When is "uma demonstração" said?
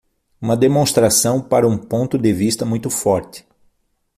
0.41-1.39